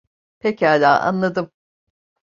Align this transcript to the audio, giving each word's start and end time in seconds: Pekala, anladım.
Pekala, 0.39 0.99
anladım. 0.99 1.51